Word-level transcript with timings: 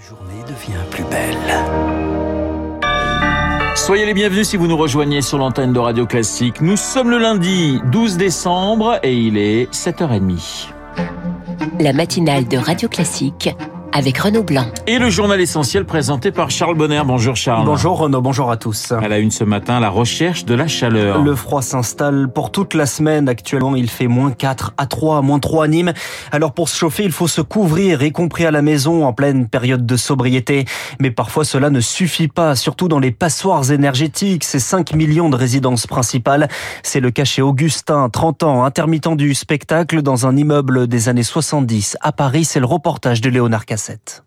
journée 0.00 0.42
devient 0.46 0.84
plus 0.90 1.04
belle. 1.04 1.36
Soyez 3.74 4.04
les 4.04 4.14
bienvenus 4.14 4.48
si 4.48 4.56
vous 4.56 4.66
nous 4.66 4.76
rejoignez 4.76 5.22
sur 5.22 5.38
l'antenne 5.38 5.72
de 5.72 5.78
Radio 5.78 6.06
Classique. 6.06 6.60
Nous 6.60 6.76
sommes 6.76 7.10
le 7.10 7.18
lundi 7.18 7.80
12 7.92 8.16
décembre 8.16 8.98
et 9.02 9.14
il 9.14 9.38
est 9.38 9.72
7h30. 9.72 10.68
La 11.80 11.92
matinale 11.92 12.46
de 12.46 12.58
Radio 12.58 12.88
Classique 12.88 13.50
avec 13.92 14.18
Renaud 14.18 14.42
Blanc. 14.42 14.66
Et 14.86 14.98
le 14.98 15.08
journal 15.08 15.40
essentiel 15.40 15.84
présenté 15.84 16.32
par 16.32 16.50
Charles 16.50 16.76
Bonner. 16.76 17.02
Bonjour 17.06 17.36
Charles. 17.36 17.64
Bonjour 17.64 17.98
Renaud, 17.98 18.20
bonjour 18.20 18.50
à 18.50 18.56
tous. 18.56 18.92
À 18.92 19.08
la 19.08 19.18
une 19.18 19.30
ce 19.30 19.44
matin, 19.44 19.80
la 19.80 19.88
recherche 19.88 20.44
de 20.44 20.54
la 20.54 20.66
chaleur. 20.66 21.22
Le 21.22 21.34
froid 21.34 21.62
s'installe 21.62 22.28
pour 22.28 22.50
toute 22.50 22.74
la 22.74 22.86
semaine. 22.86 23.28
Actuellement, 23.28 23.76
il 23.76 23.88
fait 23.88 24.08
moins 24.08 24.32
4 24.32 24.74
à 24.76 24.86
3, 24.86 25.22
moins 25.22 25.38
3 25.38 25.64
à 25.64 25.68
Nîmes. 25.68 25.92
Alors 26.32 26.52
pour 26.52 26.68
se 26.68 26.76
chauffer, 26.76 27.04
il 27.04 27.12
faut 27.12 27.28
se 27.28 27.40
couvrir, 27.40 28.02
y 28.02 28.12
compris 28.12 28.44
à 28.44 28.50
la 28.50 28.62
maison 28.62 29.06
en 29.06 29.12
pleine 29.12 29.48
période 29.48 29.86
de 29.86 29.96
sobriété. 29.96 30.64
Mais 31.00 31.10
parfois, 31.10 31.44
cela 31.44 31.70
ne 31.70 31.80
suffit 31.80 32.28
pas, 32.28 32.56
surtout 32.56 32.88
dans 32.88 32.98
les 32.98 33.12
passoires 33.12 33.70
énergétiques, 33.70 34.44
ces 34.44 34.60
5 34.60 34.94
millions 34.94 35.30
de 35.30 35.36
résidences 35.36 35.86
principales. 35.86 36.48
C'est 36.82 37.00
le 37.00 37.10
cas 37.10 37.24
chez 37.24 37.42
Augustin, 37.42 38.08
30 38.08 38.42
ans, 38.42 38.64
intermittent 38.64 39.06
du 39.14 39.34
spectacle 39.34 40.02
dans 40.02 40.26
un 40.26 40.36
immeuble 40.36 40.86
des 40.88 41.08
années 41.08 41.22
70 41.22 41.96
à 42.00 42.12
Paris. 42.12 42.44
C'est 42.44 42.60
le 42.60 42.66
reportage 42.66 43.20
de 43.20 43.30
Léonard 43.30 43.66
Cassette. 43.76 44.25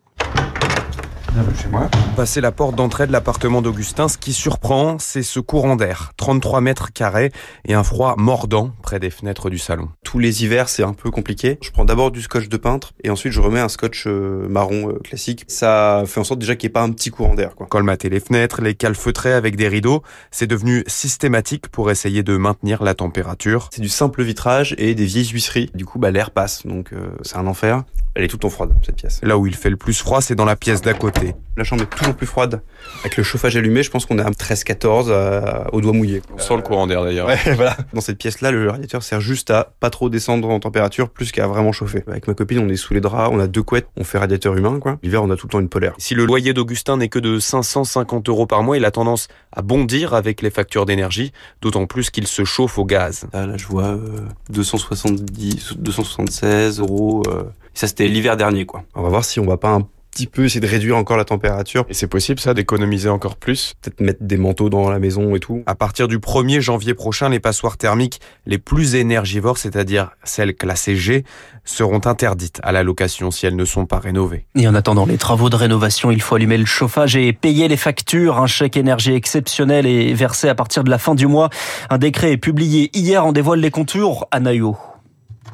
Chez 1.56 1.68
moi. 1.70 1.90
Passer 2.16 2.42
la 2.42 2.52
porte 2.52 2.76
d'entrée 2.76 3.06
de 3.06 3.12
l'appartement 3.12 3.62
d'Augustin, 3.62 4.08
ce 4.08 4.18
qui 4.18 4.34
surprend, 4.34 4.98
c'est 5.00 5.22
ce 5.22 5.40
courant 5.40 5.76
d'air. 5.76 6.12
33 6.18 6.60
mètres 6.60 6.92
carrés 6.92 7.32
et 7.66 7.74
un 7.76 7.84
froid 7.84 8.16
mordant 8.18 8.72
près 8.82 9.00
des 9.00 9.10
fenêtres 9.10 9.50
du 9.50 9.58
salon. 9.58 9.90
Tous 10.04 10.18
les 10.18 10.44
hivers, 10.44 10.70
c'est 10.70 10.84
un 10.84 10.94
peu 10.94 11.12
compliqué. 11.12 11.60
Je 11.62 11.72
prends 11.72 11.86
d'abord 11.86 12.12
du 12.12 12.22
scotch 12.22 12.50
de 12.50 12.58
peintre 12.58 12.94
et 13.04 13.10
ensuite 13.10 13.32
je 13.32 13.42
remets 13.42 13.60
un 13.60 13.70
scotch 13.70 14.06
euh, 14.08 14.48
marron 14.50 14.90
euh, 14.90 15.00
classique. 15.00 15.46
Ça 15.48 16.04
fait 16.08 16.20
en 16.20 16.24
sorte 16.24 16.40
déjà 16.40 16.56
qu'il 16.56 16.68
n'y 16.68 16.72
ait 16.72 16.74
pas 16.74 16.84
un 16.84 16.92
petit 16.92 17.12
courant 17.12 17.36
d'air. 17.36 17.56
Colmater 17.70 18.10
les 18.10 18.20
fenêtres, 18.20 18.62
les 18.62 18.74
calfeutrer 18.74 19.34
avec 19.34 19.56
des 19.56 19.68
rideaux, 19.68 20.02
c'est 20.32 20.48
devenu 20.48 20.84
systématique 20.88 21.68
pour 21.68 21.92
essayer 21.92 22.24
de 22.24 22.38
maintenir 22.38 22.84
la 22.84 22.96
température. 22.96 23.70
C'est 23.72 23.82
du 23.82 23.90
simple 23.90 24.24
vitrage 24.24 24.74
et 24.78 24.96
des 24.96 25.06
vieilles 25.06 25.30
huisseries. 25.30 25.70
Du 25.76 25.86
coup, 25.86 26.00
bah, 26.00 26.12
l'air 26.12 26.32
passe, 26.32 26.66
donc 26.66 26.92
euh, 26.94 27.12
c'est 27.22 27.38
un 27.38 27.48
enfer. 27.48 27.84
Elle 28.16 28.24
est 28.24 28.28
tout 28.28 28.46
en 28.46 28.50
froide, 28.50 28.74
cette 28.86 28.96
pièce. 28.96 29.22
Là 29.24 29.38
où 29.38 29.48
il 29.48 29.56
fait 29.56 29.70
le 29.70 29.78
plus 29.78 29.98
froid, 29.98 30.22
c'est 30.22 30.36
dans 30.36 30.46
la 30.46 30.56
pièce 30.56 30.82
d'à 30.82 30.94
côté. 30.94 31.29
La 31.58 31.64
chambre 31.64 31.84
est 31.84 31.98
toujours 31.98 32.16
plus 32.16 32.28
froide. 32.28 32.62
Avec 33.02 33.18
le 33.18 33.24
chauffage 33.24 33.58
allumé, 33.58 33.84
je 33.84 33.92
pense 33.92 34.06
qu'on 34.06 34.18
est 34.18 34.24
à 34.24 34.30
13-14 34.30 35.06
euh, 35.10 35.64
au 35.74 35.82
doigt 35.82 35.94
mouillé. 35.94 36.22
On 36.34 36.38
sent 36.38 36.56
le 36.56 36.62
courant 36.62 36.88
d'air 36.88 37.04
d'ailleurs. 37.04 37.28
Ouais, 37.28 37.38
voilà. 37.56 37.76
Dans 37.94 38.02
cette 38.02 38.18
pièce-là, 38.18 38.52
le 38.52 38.70
radiateur 38.70 39.04
sert 39.04 39.20
juste 39.20 39.52
à 39.52 39.74
pas 39.80 39.90
trop 39.90 40.10
descendre 40.10 40.50
en 40.50 40.60
température, 40.60 41.10
plus 41.10 41.32
qu'à 41.32 41.48
vraiment 41.48 41.72
chauffer. 41.72 42.04
Avec 42.08 42.28
ma 42.28 42.34
copine, 42.34 42.60
on 42.60 42.70
est 42.70 42.78
sous 42.78 42.94
les 42.94 43.02
draps, 43.02 43.30
on 43.34 43.40
a 43.40 43.48
deux 43.48 43.64
couettes, 43.64 43.88
on 43.98 44.04
fait 44.04 44.18
radiateur 44.18 44.56
humain, 44.56 44.80
quoi. 44.80 44.98
L'hiver, 45.04 45.24
on 45.24 45.30
a 45.30 45.36
tout 45.36 45.48
le 45.48 45.52
temps 45.52 45.60
une 45.60 45.70
polaire. 45.70 45.94
Si 45.98 46.16
le 46.16 46.26
loyer 46.26 46.54
d'Augustin 46.54 46.98
n'est 46.98 47.10
que 47.10 47.20
de 47.20 47.40
550 47.40 48.30
euros 48.30 48.46
par 48.46 48.64
mois, 48.64 48.78
il 48.78 48.86
a 48.86 48.92
tendance 48.92 49.28
à 49.52 49.62
bondir 49.62 50.14
avec 50.14 50.42
les 50.42 50.50
factures 50.50 50.86
d'énergie, 50.86 51.34
d'autant 51.62 51.86
plus 51.88 52.10
qu'il 52.10 52.28
se 52.28 52.46
chauffe 52.46 52.78
au 52.78 52.86
gaz. 52.86 53.28
Là, 53.34 53.46
là 53.46 53.58
je 53.58 53.68
vois 53.68 53.88
euh, 53.88 54.22
270, 54.50 55.74
276 55.78 56.80
euros. 56.80 57.24
Euh, 57.28 57.44
ça, 57.74 57.88
c'était 57.88 58.08
l'hiver 58.08 58.38
dernier, 58.38 58.66
quoi. 58.66 58.84
On 58.96 59.02
va 59.02 59.10
voir 59.10 59.24
si 59.24 59.40
on 59.40 59.46
va 59.46 59.58
pas 59.58 59.70
un 59.70 59.88
petit 60.12 60.28
peu 60.28 60.46
essayer 60.46 60.62
de 60.62 60.68
réduire 60.68 60.98
encore 60.98 61.18
la 61.18 61.26
température. 61.26 61.86
Et 61.90 61.94
c'est 61.94 62.08
possible 62.08 62.40
ça 62.40 62.54
d'économiser 62.54 63.10
encore 63.10 63.36
plus? 63.36 63.74
Peut-être 63.82 64.02
mettre 64.02 64.22
des 64.22 64.38
manteaux 64.38 64.70
dans 64.70 64.90
la 64.90 65.00
maison 65.00 65.36
et 65.36 65.40
tout. 65.40 65.64
À 65.66 65.76
partir 65.76 66.08
du 66.08 66.20
1er 66.20 66.60
janvier 66.62 66.94
prochain, 66.94 67.30
les 67.30 67.40
passoires 67.40 67.78
thermiques 67.78 68.20
les 68.46 68.58
plus 68.58 68.96
énergivores, 68.96 69.58
c'est-à-dire 69.58 70.12
celles 70.24 70.56
classées 70.56 70.96
G, 70.96 71.24
seront 71.64 72.02
interdites 72.06 72.60
à 72.64 72.72
la 72.72 72.84
location 72.84 73.32
si 73.32 73.46
elles 73.46 73.56
ne 73.56 73.66
sont 73.66 73.86
pas 73.86 74.00
rénovées. 74.00 74.46
Et 74.56 74.68
en 74.68 74.76
attendant 74.76 75.06
les 75.06 75.18
travaux 75.18 75.50
de 75.50 75.56
rénovation, 75.56 76.12
il 76.12 76.22
faut 76.22 76.36
allumer 76.36 76.58
le 76.58 76.66
chauffage 76.66 77.16
et 77.16 77.32
payer 77.34 77.68
les 77.68 77.78
factures. 77.78 78.40
Un 78.40 78.48
chèque 78.48 78.78
énergie 78.78 79.14
exceptionnel 79.14 79.86
est 79.86 80.14
versé 80.14 80.50
à 80.50 80.56
partir 80.56 80.84
de 80.84 80.90
la 80.90 80.98
fin 80.98 81.16
du 81.16 81.28
mois. 81.28 81.50
Un 81.90 81.98
décret 81.98 82.32
est 82.32 82.38
publié 82.38 82.90
hier 82.94 83.26
en 83.26 83.32
dévoile 83.32 83.60
les 83.60 83.72
contours 83.72 84.28
à 84.32 84.40
Naïo. 84.40 84.78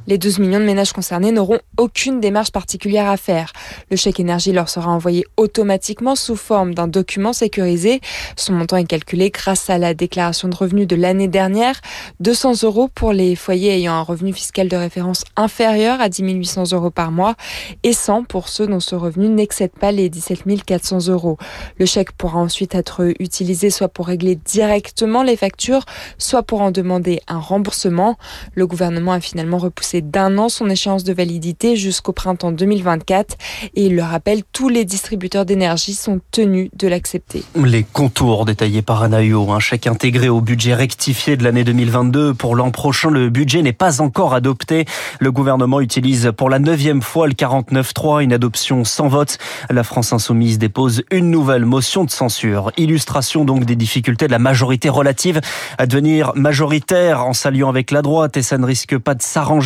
Les 0.08 0.20
12 0.20 0.40
millions 0.40 0.60
de 0.60 0.66
ménages 0.66 0.94
concernés 0.94 1.32
n'auront 1.32 1.60
aucune 1.78 2.20
démarche 2.20 2.52
particulière 2.52 3.10
à 3.10 3.18
faire. 3.18 3.52
Le 3.90 3.98
chèque 3.98 4.20
énergie 4.20 4.52
leur 4.52 4.70
sera 4.70 4.92
envoyé 4.92 5.26
automatiquement 5.36 6.16
sous 6.16 6.36
forme 6.36 6.76
d'un 6.76 6.88
document 6.88 7.34
sécurisé. 7.34 8.02
Son 8.36 8.54
montant 8.54 8.78
est 8.78 8.86
calculé 8.86 9.32
grâce 9.32 9.70
à 9.70 9.80
la 9.80 9.96
déclaration 9.96 10.48
de 10.48 10.56
revenus 10.56 10.88
de 10.88 10.96
l'année 10.96 11.28
dernière. 11.28 11.82
200 12.20 12.64
euros 12.64 12.88
pour 12.88 13.14
les 13.14 13.36
foyers 13.36 13.78
ayant 13.78 13.94
un 13.94 14.02
revenu 14.02 14.32
fiscal 14.32 14.68
de 14.68 14.76
référence 14.76 15.24
inférieur 15.36 16.00
à 16.00 16.10
10 16.10 16.22
800 16.22 16.64
euros 16.74 16.92
par 16.92 17.12
mois 17.12 17.36
et 17.82 17.94
100 17.94 18.26
pour 18.26 18.48
ceux 18.48 18.68
dont 18.68 18.80
ce 18.80 18.94
revenu 18.94 19.30
n'excède 19.30 19.72
pas 19.72 19.92
les 19.92 20.10
17 20.10 20.64
400 20.66 21.08
euros. 21.08 21.38
Le 21.80 21.86
chèque 21.86 22.12
pourra 22.12 22.40
ensuite 22.40 22.76
être 22.76 23.14
utilisé 23.20 23.72
soit 23.72 23.90
pour 23.90 24.08
régler 24.08 24.36
directement 24.36 25.24
les 25.24 25.36
factures, 25.36 25.86
soit 26.20 26.44
pour 26.44 26.62
en 26.62 26.70
demander 26.70 27.22
un 27.28 27.40
remboursement. 27.40 28.18
Le 28.54 28.68
gouvernement 28.68 29.14
a 29.14 29.20
finalement 29.20 29.58
repoussé 29.76 30.02
d'un 30.02 30.38
an 30.38 30.48
son 30.48 30.70
échéance 30.70 31.04
de 31.04 31.12
validité 31.12 31.76
jusqu'au 31.76 32.14
printemps 32.14 32.54
2024 32.54 33.36
et 33.76 33.88
il 33.88 33.96
le 33.96 34.04
rappelle, 34.04 34.44
tous 34.54 34.70
les 34.70 34.86
distributeurs 34.86 35.46
d'énergie 35.46 35.94
sont 35.94 36.22
tenus 36.32 36.70
de 36.78 36.88
l'accepter. 36.88 37.44
Les 37.56 37.84
contours 37.84 38.46
détaillés 38.46 38.82
par 38.82 39.04
Anaïo, 39.04 39.52
un 39.52 39.60
chèque 39.60 39.88
intégré 39.88 40.30
au 40.30 40.40
budget 40.40 40.74
rectifié 40.74 41.36
de 41.36 41.44
l'année 41.44 41.66
2022. 41.66 42.34
Pour 42.34 42.56
l'an 42.56 42.72
prochain, 42.72 43.10
le 43.10 43.30
budget 43.30 43.62
n'est 43.64 43.74
pas 43.74 44.02
encore 44.02 44.34
adopté. 44.34 44.86
Le 45.20 45.32
gouvernement 45.34 45.82
utilise 45.82 46.32
pour 46.38 46.50
la 46.50 46.60
neuvième 46.60 47.02
fois 47.02 47.28
le 47.28 47.34
49.3, 47.34 48.24
une 48.24 48.32
adoption 48.32 48.86
sans 48.86 49.10
vote. 49.10 49.38
La 49.70 49.84
France 49.84 50.14
Insoumise 50.14 50.58
dépose 50.58 51.04
une 51.12 51.30
nouvelle 51.30 51.66
motion 51.66 52.06
de 52.06 52.12
censure. 52.12 52.72
Illustration 52.78 53.44
donc 53.44 53.66
des 53.66 53.76
difficultés 53.76 54.28
de 54.28 54.32
la 54.32 54.40
majorité 54.40 54.88
relative 54.88 55.42
à 55.78 55.86
devenir 55.86 56.32
majoritaire 56.36 57.26
en 57.26 57.34
s'alliant 57.34 57.68
avec 57.68 57.92
la 57.92 58.02
droite 58.02 58.38
et 58.38 58.42
ça 58.42 58.58
ne 58.58 58.66
risque 58.66 58.98
pas 58.98 59.16
de 59.16 59.22
s'arranger. 59.22 59.65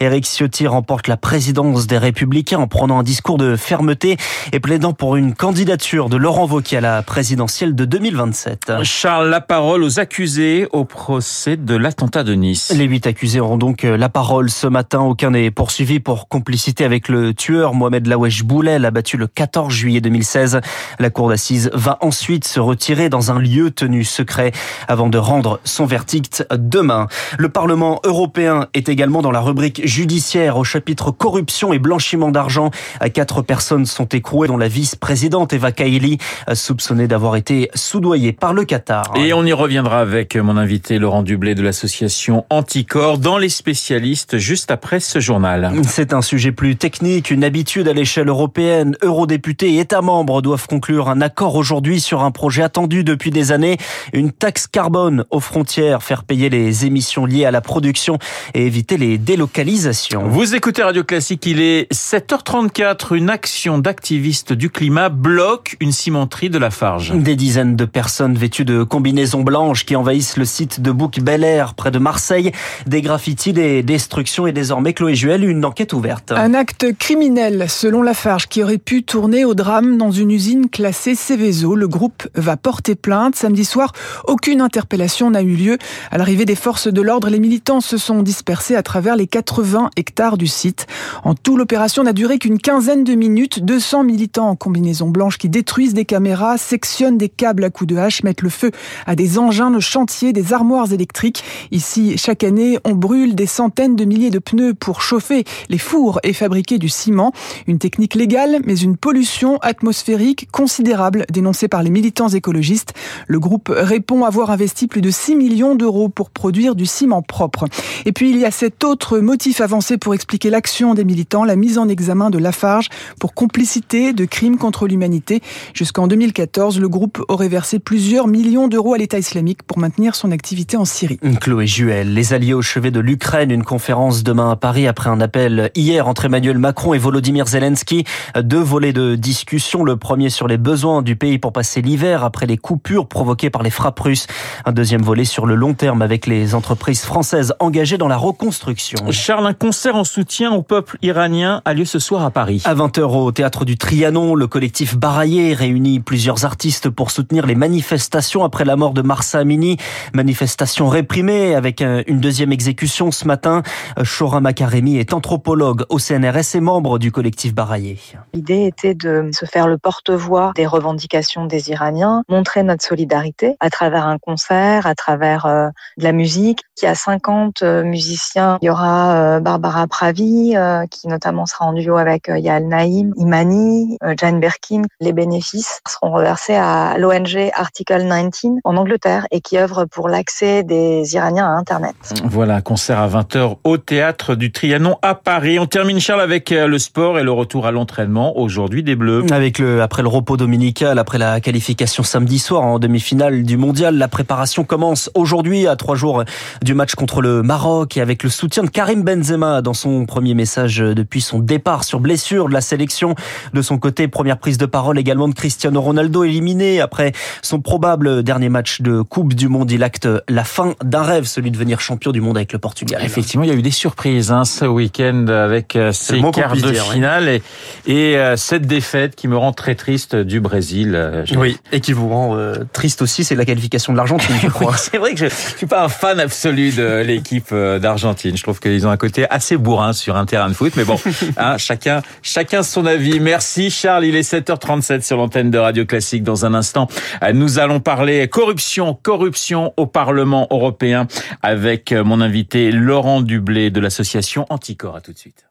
Éric 0.00 0.26
Ciotti 0.26 0.66
remporte 0.66 1.08
la 1.08 1.16
présidence 1.16 1.86
des 1.86 1.98
Républicains 1.98 2.58
en 2.58 2.66
prenant 2.66 2.98
un 2.98 3.02
discours 3.02 3.38
de 3.38 3.56
fermeté 3.56 4.16
et 4.52 4.60
plaidant 4.60 4.92
pour 4.92 5.16
une 5.16 5.34
candidature 5.34 6.08
de 6.08 6.16
Laurent 6.16 6.46
Wauquiez 6.46 6.78
à 6.78 6.80
la 6.80 7.02
présidentielle 7.02 7.74
de 7.74 7.84
2027. 7.84 8.72
Charles, 8.82 9.28
la 9.28 9.40
parole 9.40 9.82
aux 9.82 10.00
accusés 10.00 10.68
au 10.72 10.84
procès 10.84 11.56
de 11.56 11.76
l'attentat 11.76 12.24
de 12.24 12.34
Nice. 12.34 12.72
Les 12.76 12.84
huit 12.84 13.06
accusés 13.06 13.40
auront 13.40 13.56
donc 13.56 13.82
la 13.82 14.08
parole 14.08 14.50
ce 14.50 14.66
matin. 14.66 15.00
Aucun 15.00 15.30
n'est 15.30 15.50
poursuivi 15.50 16.00
pour 16.00 16.28
complicité 16.28 16.84
avec 16.84 17.08
le 17.08 17.34
tueur 17.34 17.74
Mohamed 17.74 18.06
Lawesh 18.06 18.44
Boulel, 18.44 18.84
abattu 18.84 19.16
le 19.16 19.26
14 19.26 19.72
juillet 19.72 20.00
2016. 20.00 20.60
La 20.98 21.10
cour 21.10 21.28
d'assises 21.28 21.70
va 21.72 21.98
ensuite 22.00 22.46
se 22.46 22.60
retirer 22.60 23.08
dans 23.08 23.30
un 23.30 23.38
lieu 23.38 23.70
tenu 23.70 24.04
secret 24.04 24.52
avant 24.88 25.08
de 25.08 25.18
rendre 25.18 25.60
son 25.64 25.86
verdict 25.86 26.46
demain. 26.52 27.06
Le 27.38 27.48
Parlement 27.48 28.00
européen 28.04 28.66
est 28.74 28.88
également 28.88 29.22
dans 29.22 29.30
la 29.30 29.37
rubrique 29.40 29.86
judiciaire 29.86 30.56
au 30.56 30.64
chapitre 30.64 31.10
corruption 31.10 31.72
et 31.72 31.78
blanchiment 31.78 32.30
d'argent. 32.30 32.70
Quatre 33.14 33.42
personnes 33.42 33.86
sont 33.86 34.06
écrouées, 34.06 34.48
dont 34.48 34.56
la 34.56 34.68
vice-présidente 34.68 35.52
Eva 35.52 35.72
Kaili, 35.72 36.18
soupçonnée 36.52 37.08
d'avoir 37.08 37.36
été 37.36 37.70
soudoyée 37.74 38.32
par 38.32 38.52
le 38.52 38.64
Qatar. 38.64 39.12
Et 39.16 39.32
on 39.32 39.44
y 39.44 39.52
reviendra 39.52 40.00
avec 40.00 40.36
mon 40.36 40.56
invité 40.56 40.98
Laurent 40.98 41.22
Dublé 41.22 41.54
de 41.54 41.62
l'association 41.62 42.44
Anticor 42.50 43.18
dans 43.18 43.38
les 43.38 43.48
spécialistes 43.48 44.38
juste 44.38 44.70
après 44.70 45.00
ce 45.00 45.20
journal. 45.20 45.72
C'est 45.86 46.12
un 46.12 46.22
sujet 46.22 46.52
plus 46.52 46.76
technique, 46.76 47.30
une 47.30 47.44
habitude 47.44 47.88
à 47.88 47.92
l'échelle 47.92 48.28
européenne. 48.28 48.96
Eurodéputés 49.02 49.74
et 49.74 49.80
États 49.80 50.02
membres 50.02 50.42
doivent 50.42 50.66
conclure 50.66 51.08
un 51.08 51.20
accord 51.20 51.56
aujourd'hui 51.56 52.00
sur 52.00 52.22
un 52.22 52.30
projet 52.30 52.62
attendu 52.62 53.04
depuis 53.04 53.30
des 53.30 53.52
années, 53.52 53.76
une 54.12 54.32
taxe 54.32 54.66
carbone 54.66 55.24
aux 55.30 55.40
frontières, 55.40 56.02
faire 56.02 56.24
payer 56.24 56.48
les 56.48 56.86
émissions 56.86 57.26
liées 57.26 57.44
à 57.44 57.50
la 57.50 57.60
production 57.60 58.18
et 58.54 58.66
éviter 58.66 58.96
les 58.96 59.18
délocalisations. 59.28 60.26
Vous 60.26 60.54
écoutez 60.54 60.82
Radio 60.82 61.04
Classique, 61.04 61.44
il 61.44 61.60
est 61.60 61.92
7h34. 61.92 63.14
Une 63.14 63.28
action 63.28 63.76
d'activistes 63.76 64.54
du 64.54 64.70
climat 64.70 65.10
bloque 65.10 65.76
une 65.80 65.92
cimenterie 65.92 66.48
de 66.48 66.56
la 66.56 66.70
Farge. 66.70 67.12
Des 67.14 67.36
dizaines 67.36 67.76
de 67.76 67.84
personnes 67.84 68.36
vêtues 68.36 68.64
de 68.64 68.84
combinaisons 68.84 69.42
blanches 69.42 69.84
qui 69.84 69.96
envahissent 69.96 70.38
le 70.38 70.46
site 70.46 70.80
de 70.80 70.90
Bouc 70.92 71.20
Bel 71.20 71.44
Air 71.44 71.74
près 71.74 71.90
de 71.90 71.98
Marseille. 71.98 72.52
Des 72.86 73.02
graffitis, 73.02 73.52
des 73.52 73.82
destructions 73.82 74.46
et 74.46 74.52
désormais, 74.52 74.94
Chloé 74.94 75.14
Juel, 75.14 75.44
une 75.44 75.62
enquête 75.66 75.92
ouverte. 75.92 76.32
Un 76.32 76.54
acte 76.54 76.96
criminel, 76.98 77.66
selon 77.68 78.00
Lafarge, 78.00 78.46
qui 78.46 78.62
aurait 78.62 78.78
pu 78.78 79.02
tourner 79.02 79.44
au 79.44 79.52
drame 79.52 79.98
dans 79.98 80.10
une 80.10 80.30
usine 80.30 80.70
classée 80.70 81.14
Céveso. 81.14 81.76
Le 81.76 81.86
groupe 81.86 82.26
va 82.34 82.56
porter 82.56 82.94
plainte. 82.94 83.36
Samedi 83.36 83.66
soir, 83.66 83.92
aucune 84.26 84.62
interpellation 84.62 85.30
n'a 85.30 85.42
eu 85.42 85.54
lieu. 85.54 85.76
À 86.10 86.16
l'arrivée 86.16 86.46
des 86.46 86.54
forces 86.54 86.88
de 86.88 87.02
l'ordre, 87.02 87.28
les 87.28 87.40
militants 87.40 87.82
se 87.82 87.98
sont 87.98 88.22
dispersés 88.22 88.74
à 88.74 88.82
travers 88.82 89.17
les 89.18 89.26
80 89.26 89.90
hectares 89.96 90.38
du 90.38 90.46
site. 90.46 90.86
En 91.24 91.34
tout, 91.34 91.56
l'opération 91.56 92.02
n'a 92.04 92.12
duré 92.12 92.38
qu'une 92.38 92.58
quinzaine 92.58 93.04
de 93.04 93.14
minutes. 93.14 93.62
200 93.62 94.04
militants 94.04 94.48
en 94.48 94.56
combinaison 94.56 95.08
blanche 95.08 95.36
qui 95.36 95.48
détruisent 95.48 95.92
des 95.92 96.04
caméras, 96.04 96.56
sectionnent 96.56 97.18
des 97.18 97.28
câbles 97.28 97.64
à 97.64 97.70
coups 97.70 97.88
de 97.88 97.96
hache, 97.96 98.22
mettent 98.22 98.42
le 98.42 98.48
feu 98.48 98.70
à 99.06 99.16
des 99.16 99.38
engins 99.38 99.70
de 99.70 99.80
chantier, 99.80 100.32
des 100.32 100.52
armoires 100.52 100.92
électriques. 100.92 101.42
Ici, 101.70 102.16
chaque 102.16 102.44
année, 102.44 102.78
on 102.84 102.94
brûle 102.94 103.34
des 103.34 103.46
centaines 103.46 103.96
de 103.96 104.04
milliers 104.04 104.30
de 104.30 104.38
pneus 104.38 104.74
pour 104.74 105.02
chauffer 105.02 105.44
les 105.68 105.78
fours 105.78 106.20
et 106.22 106.32
fabriquer 106.32 106.78
du 106.78 106.88
ciment. 106.88 107.32
Une 107.66 107.78
technique 107.78 108.14
légale, 108.14 108.60
mais 108.64 108.76
une 108.76 108.96
pollution 108.96 109.58
atmosphérique 109.58 110.48
considérable 110.52 111.26
dénoncée 111.30 111.66
par 111.66 111.82
les 111.82 111.90
militants 111.90 112.28
écologistes. 112.28 112.94
Le 113.26 113.40
groupe 113.40 113.72
répond 113.74 114.24
avoir 114.24 114.50
investi 114.50 114.86
plus 114.86 115.00
de 115.00 115.10
6 115.10 115.34
millions 115.34 115.74
d'euros 115.74 116.08
pour 116.08 116.30
produire 116.30 116.76
du 116.76 116.86
ciment 116.86 117.22
propre. 117.22 117.64
Et 118.04 118.12
puis, 118.12 118.30
il 118.30 118.38
y 118.38 118.44
a 118.44 118.50
cet 118.50 118.84
autre 118.84 119.07
motif 119.16 119.60
avancé 119.60 119.96
pour 119.96 120.14
expliquer 120.14 120.50
l'action 120.50 120.94
des 120.94 121.04
militants, 121.04 121.44
la 121.44 121.56
mise 121.56 121.78
en 121.78 121.88
examen 121.88 122.30
de 122.30 122.38
Lafarge 122.38 122.88
pour 123.18 123.34
complicité 123.34 124.12
de 124.12 124.24
crimes 124.24 124.58
contre 124.58 124.86
l'humanité. 124.86 125.40
Jusqu'en 125.74 126.06
2014, 126.06 126.78
le 126.78 126.88
groupe 126.88 127.24
aurait 127.28 127.48
versé 127.48 127.78
plusieurs 127.78 128.26
millions 128.26 128.68
d'euros 128.68 128.94
à 128.94 128.98
l'État 128.98 129.18
islamique 129.18 129.62
pour 129.62 129.78
maintenir 129.78 130.14
son 130.14 130.30
activité 130.30 130.76
en 130.76 130.84
Syrie. 130.84 131.18
Chloé 131.40 131.66
Juel, 131.66 132.12
les 132.12 132.34
alliés 132.34 132.54
au 132.54 132.62
chevet 132.62 132.90
de 132.90 133.00
l'Ukraine, 133.00 133.50
une 133.50 133.64
conférence 133.64 134.22
demain 134.22 134.50
à 134.50 134.56
Paris 134.56 134.86
après 134.86 135.10
un 135.10 135.20
appel 135.20 135.70
hier 135.74 136.06
entre 136.06 136.26
Emmanuel 136.26 136.58
Macron 136.58 136.94
et 136.94 136.98
Volodymyr 136.98 137.46
Zelensky. 137.46 138.04
Deux 138.38 138.60
volets 138.60 138.92
de 138.92 139.14
discussion. 139.14 139.84
Le 139.84 139.96
premier 139.96 140.30
sur 140.30 140.48
les 140.48 140.58
besoins 140.58 141.02
du 141.02 141.16
pays 141.16 141.38
pour 141.38 141.52
passer 141.52 141.80
l'hiver 141.80 142.24
après 142.24 142.46
les 142.46 142.56
coupures 142.56 143.06
provoquées 143.06 143.50
par 143.50 143.62
les 143.62 143.70
frappes 143.70 144.00
russes. 144.00 144.26
Un 144.64 144.72
deuxième 144.72 145.02
volet 145.02 145.24
sur 145.24 145.46
le 145.46 145.54
long 145.54 145.74
terme 145.74 146.02
avec 146.02 146.26
les 146.26 146.54
entreprises 146.54 147.02
françaises 147.02 147.54
engagées 147.60 147.98
dans 147.98 148.08
la 148.08 148.16
reconstruction. 148.16 148.97
Charles, 149.10 149.46
un 149.46 149.54
concert 149.54 149.96
en 149.96 150.04
soutien 150.04 150.52
au 150.52 150.62
peuple 150.62 150.98
iranien 151.02 151.62
a 151.64 151.74
lieu 151.74 151.84
ce 151.84 151.98
soir 151.98 152.24
à 152.24 152.30
Paris. 152.30 152.62
À 152.64 152.74
20h 152.74 153.02
au 153.02 153.32
théâtre 153.32 153.64
du 153.64 153.76
Trianon, 153.76 154.34
le 154.34 154.46
collectif 154.46 154.96
Baraillé 154.96 155.54
réunit 155.54 156.00
plusieurs 156.00 156.44
artistes 156.44 156.88
pour 156.90 157.10
soutenir 157.10 157.46
les 157.46 157.54
manifestations 157.54 158.44
après 158.44 158.64
la 158.64 158.76
mort 158.76 158.92
de 158.92 159.02
Marsa 159.02 159.38
Amini. 159.38 159.76
Manifestation 160.14 160.88
réprimée 160.88 161.54
avec 161.54 161.80
une 161.80 162.20
deuxième 162.20 162.52
exécution 162.52 163.10
ce 163.10 163.26
matin. 163.26 163.62
Shora 164.02 164.40
Makaremi 164.40 164.98
est 164.98 165.12
anthropologue 165.12 165.84
au 165.88 165.98
CNRS 165.98 166.54
et 166.54 166.60
membre 166.60 166.98
du 166.98 167.12
collectif 167.12 167.54
Baraillé. 167.54 167.98
L'idée 168.34 168.66
était 168.66 168.94
de 168.94 169.30
se 169.32 169.46
faire 169.46 169.68
le 169.68 169.78
porte-voix 169.78 170.52
des 170.56 170.66
revendications 170.66 171.46
des 171.46 171.70
Iraniens, 171.70 172.22
montrer 172.28 172.62
notre 172.62 172.84
solidarité 172.84 173.56
à 173.60 173.70
travers 173.70 174.06
un 174.06 174.18
concert, 174.18 174.86
à 174.86 174.94
travers 174.94 175.46
euh, 175.46 175.68
de 175.96 176.04
la 176.04 176.12
musique. 176.12 176.60
Qui 176.76 176.86
a 176.86 176.94
50 176.94 177.62
euh, 177.62 177.82
musiciens. 177.82 178.58
Il 178.62 178.66
y 178.66 178.70
aura 178.70 178.87
euh, 178.88 179.40
Barbara 179.40 179.86
Pravi, 179.86 180.54
qui 180.90 181.08
notamment 181.08 181.46
sera 181.46 181.66
en 181.66 181.72
duo 181.72 181.96
avec 181.96 182.28
Yael 182.28 182.68
Naïm, 182.68 183.12
Imani, 183.16 183.98
Jane 184.16 184.40
Birkin. 184.40 184.82
Les 185.00 185.12
bénéfices 185.12 185.80
seront 185.88 186.12
reversés 186.12 186.54
à 186.54 186.96
l'ONG 186.98 187.50
Article 187.54 188.02
19 188.02 188.60
en 188.64 188.76
Angleterre 188.76 189.26
et 189.30 189.40
qui 189.40 189.58
œuvre 189.58 189.84
pour 189.84 190.08
l'accès 190.08 190.62
des 190.62 191.14
Iraniens 191.14 191.46
à 191.46 191.58
Internet. 191.58 191.94
Voilà, 192.24 192.60
concert 192.60 192.98
à 192.98 193.08
20h 193.08 193.56
au 193.64 193.78
théâtre 193.78 194.34
du 194.34 194.52
Trianon 194.52 194.96
à 195.02 195.14
Paris. 195.14 195.58
On 195.58 195.66
termine 195.66 196.00
Charles 196.00 196.20
avec 196.20 196.50
le 196.50 196.78
sport 196.78 197.18
et 197.18 197.22
le 197.22 197.32
retour 197.32 197.66
à 197.66 197.70
l'entraînement 197.70 198.38
aujourd'hui 198.38 198.82
des 198.82 198.96
Bleus. 198.96 199.24
Avec 199.30 199.58
le 199.58 199.82
après 199.82 200.02
le 200.02 200.08
repos 200.08 200.36
dominical, 200.36 200.98
après 200.98 201.18
la 201.18 201.40
qualification 201.40 202.02
samedi 202.02 202.38
soir 202.38 202.62
en 202.62 202.78
demi-finale 202.78 203.42
du 203.42 203.56
mondial, 203.56 203.96
la 203.96 204.08
préparation 204.08 204.64
commence 204.64 205.10
aujourd'hui 205.14 205.66
à 205.66 205.76
trois 205.76 205.96
jours 205.96 206.24
du 206.62 206.74
match 206.74 206.94
contre 206.94 207.20
le 207.20 207.42
Maroc 207.42 207.96
et 207.96 208.00
avec 208.00 208.22
le 208.22 208.30
soutien 208.30 208.62
de 208.62 208.70
Karim 208.78 209.02
Benzema 209.02 209.60
dans 209.60 209.74
son 209.74 210.06
premier 210.06 210.34
message 210.34 210.76
depuis 210.78 211.20
son 211.20 211.40
départ 211.40 211.82
sur 211.82 211.98
blessure 211.98 212.48
de 212.48 212.52
la 212.52 212.60
sélection. 212.60 213.16
De 213.52 213.60
son 213.60 213.76
côté, 213.76 214.06
première 214.06 214.38
prise 214.38 214.56
de 214.56 214.66
parole 214.66 215.00
également 215.00 215.26
de 215.26 215.34
Cristiano 215.34 215.80
Ronaldo 215.80 216.22
éliminé 216.22 216.80
après 216.80 217.10
son 217.42 217.60
probable 217.60 218.22
dernier 218.22 218.48
match 218.48 218.80
de 218.80 219.02
Coupe 219.02 219.34
du 219.34 219.48
Monde. 219.48 219.72
Il 219.72 219.82
acte 219.82 220.08
la 220.28 220.44
fin 220.44 220.76
d'un 220.84 221.02
rêve, 221.02 221.24
celui 221.24 221.50
de 221.50 221.56
devenir 221.56 221.80
champion 221.80 222.12
du 222.12 222.20
monde 222.20 222.36
avec 222.36 222.52
le 222.52 222.60
Portugal. 222.60 223.02
Effectivement, 223.04 223.42
il 223.42 223.50
y 223.50 223.52
a 223.52 223.56
eu 223.56 223.62
des 223.62 223.72
surprises 223.72 224.30
hein, 224.30 224.44
ce 224.44 224.64
week-end 224.64 225.26
avec 225.26 225.74
euh, 225.74 225.90
ces 225.90 226.20
quarts 226.20 226.54
de 226.54 226.72
finale 226.72 227.28
et, 227.28 227.42
et 227.88 228.16
euh, 228.16 228.36
cette 228.36 228.68
défaite 228.68 229.16
qui 229.16 229.26
me 229.26 229.36
rend 229.36 229.52
très 229.52 229.74
triste 229.74 230.14
du 230.14 230.38
Brésil. 230.38 230.92
Euh, 230.94 231.24
oui, 231.36 231.58
et 231.72 231.80
qui 231.80 231.92
vous 231.92 232.08
rend 232.08 232.38
triste 232.72 233.02
aussi, 233.02 233.24
c'est 233.24 233.34
la 233.34 233.44
qualification 233.44 233.92
de 233.92 233.96
l'Argentine, 233.96 234.36
je 234.40 234.46
crois. 234.46 234.76
c'est 234.76 234.98
vrai 234.98 235.14
que 235.14 235.18
je, 235.18 235.34
je 235.34 235.56
suis 235.56 235.66
pas 235.66 235.82
un 235.82 235.88
fan 235.88 236.20
absolu 236.20 236.70
de 236.70 237.02
l'équipe 237.04 237.52
d'Argentine. 237.52 238.36
Je 238.36 238.42
trouve 238.44 238.57
qu'ils 238.60 238.86
ont 238.86 238.90
un 238.90 238.96
côté 238.96 239.26
assez 239.30 239.56
bourrin 239.56 239.92
sur 239.92 240.16
un 240.16 240.26
terrain 240.26 240.48
de 240.48 240.54
foot, 240.54 240.74
mais 240.76 240.84
bon, 240.84 240.98
hein, 241.36 241.58
chacun, 241.58 242.02
chacun 242.22 242.62
son 242.62 242.86
avis. 242.86 243.20
Merci 243.20 243.70
Charles, 243.70 244.04
il 244.04 244.16
est 244.16 244.30
7h37 244.30 245.02
sur 245.02 245.16
l'antenne 245.16 245.50
de 245.50 245.58
Radio 245.58 245.84
Classique. 245.84 246.22
Dans 246.22 246.44
un 246.44 246.54
instant, 246.54 246.88
euh, 247.22 247.32
nous 247.32 247.58
allons 247.58 247.80
parler 247.80 248.28
corruption, 248.28 248.94
corruption 248.94 249.72
au 249.76 249.86
Parlement 249.86 250.46
européen 250.50 251.06
avec 251.42 251.92
euh, 251.92 252.04
mon 252.04 252.20
invité 252.20 252.70
Laurent 252.70 253.20
Dublé 253.20 253.70
de 253.70 253.80
l'association 253.80 254.46
Anticor. 254.50 254.96
À 254.96 255.00
tout 255.00 255.12
de 255.12 255.18
suite. 255.18 255.47